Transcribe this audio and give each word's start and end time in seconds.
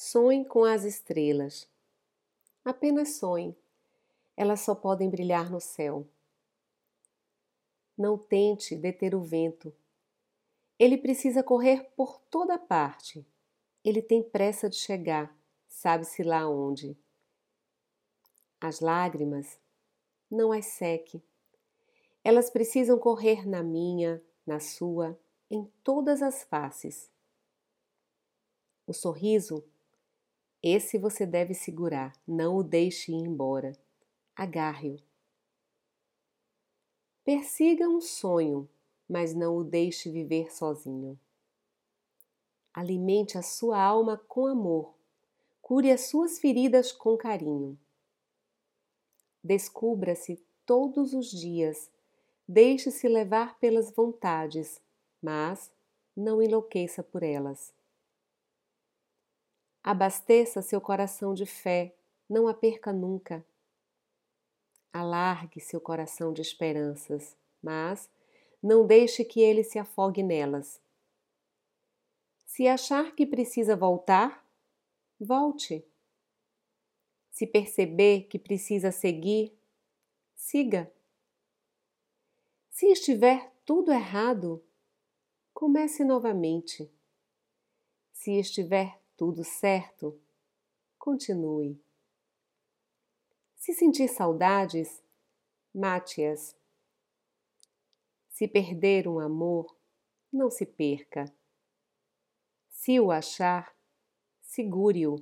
Sonhe 0.00 0.44
com 0.44 0.62
as 0.62 0.84
estrelas. 0.84 1.68
Apenas 2.64 3.16
sonhe. 3.16 3.58
Elas 4.36 4.60
só 4.60 4.72
podem 4.72 5.10
brilhar 5.10 5.50
no 5.50 5.60
céu. 5.60 6.06
Não 7.96 8.16
tente 8.16 8.76
deter 8.76 9.12
o 9.12 9.20
vento. 9.20 9.74
Ele 10.78 10.96
precisa 10.96 11.42
correr 11.42 11.82
por 11.96 12.20
toda 12.30 12.56
parte. 12.56 13.26
Ele 13.84 14.00
tem 14.00 14.22
pressa 14.22 14.70
de 14.70 14.76
chegar, 14.76 15.36
sabe-se 15.66 16.22
lá 16.22 16.48
onde. 16.48 16.96
As 18.60 18.78
lágrimas, 18.78 19.58
não 20.30 20.52
as 20.52 20.66
seque. 20.66 21.20
Elas 22.22 22.50
precisam 22.50 23.00
correr 23.00 23.48
na 23.48 23.64
minha, 23.64 24.22
na 24.46 24.60
sua, 24.60 25.18
em 25.50 25.64
todas 25.82 26.22
as 26.22 26.44
faces. 26.44 27.10
O 28.86 28.92
sorriso, 28.92 29.64
esse 30.62 30.98
você 30.98 31.24
deve 31.24 31.54
segurar, 31.54 32.12
não 32.26 32.56
o 32.56 32.62
deixe 32.62 33.12
ir 33.12 33.16
embora. 33.16 33.72
Agarre-o. 34.34 34.98
Persiga 37.24 37.88
um 37.88 38.00
sonho, 38.00 38.68
mas 39.08 39.34
não 39.34 39.56
o 39.56 39.64
deixe 39.64 40.10
viver 40.10 40.52
sozinho. 40.52 41.18
Alimente 42.74 43.36
a 43.36 43.42
sua 43.42 43.80
alma 43.80 44.16
com 44.28 44.46
amor, 44.46 44.94
cure 45.60 45.90
as 45.90 46.02
suas 46.02 46.38
feridas 46.38 46.90
com 46.90 47.16
carinho. 47.16 47.78
Descubra-se 49.42 50.42
todos 50.66 51.12
os 51.12 51.30
dias, 51.30 51.90
deixe-se 52.46 53.06
levar 53.08 53.58
pelas 53.58 53.90
vontades, 53.90 54.80
mas 55.22 55.70
não 56.16 56.42
enlouqueça 56.42 57.02
por 57.02 57.22
elas. 57.22 57.72
Abasteça 59.82 60.60
seu 60.60 60.80
coração 60.80 61.34
de 61.34 61.46
fé, 61.46 61.94
não 62.28 62.46
a 62.48 62.54
perca 62.54 62.92
nunca. 62.92 63.44
Alargue 64.92 65.60
seu 65.60 65.80
coração 65.80 66.32
de 66.32 66.42
esperanças, 66.42 67.36
mas 67.62 68.10
não 68.62 68.86
deixe 68.86 69.24
que 69.24 69.40
ele 69.40 69.62
se 69.62 69.78
afogue 69.78 70.22
nelas. 70.22 70.80
Se 72.44 72.66
achar 72.66 73.14
que 73.14 73.24
precisa 73.24 73.76
voltar, 73.76 74.44
volte. 75.20 75.84
Se 77.30 77.46
perceber 77.46 78.22
que 78.22 78.38
precisa 78.38 78.90
seguir, 78.90 79.56
siga. 80.34 80.92
Se 82.68 82.86
estiver 82.86 83.52
tudo 83.64 83.92
errado, 83.92 84.64
comece 85.54 86.02
novamente. 86.04 86.90
Se 88.12 88.32
estiver 88.32 89.00
tudo 89.18 89.42
certo, 89.42 90.16
continue. 90.96 91.76
Se 93.56 93.74
sentir 93.74 94.06
saudades, 94.06 95.02
mate-as. 95.74 96.56
Se 98.28 98.46
perder 98.46 99.08
um 99.08 99.18
amor, 99.18 99.76
não 100.32 100.48
se 100.48 100.64
perca. 100.64 101.24
Se 102.70 103.00
o 103.00 103.10
achar, 103.10 103.76
segure-o. 104.40 105.16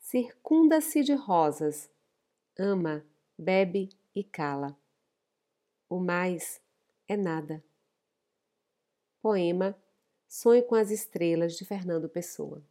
Circunda-se 0.00 1.04
de 1.04 1.14
rosas, 1.14 1.88
ama, 2.58 3.06
bebe 3.38 3.88
e 4.12 4.24
cala. 4.24 4.76
O 5.88 6.00
mais 6.00 6.60
é 7.06 7.16
nada. 7.16 7.62
Poema 9.22 9.80
Sonho 10.28 10.62
com 10.62 10.74
as 10.74 10.90
Estrelas 10.90 11.54
de 11.54 11.64
Fernando 11.64 12.08
Pessoa. 12.08 12.62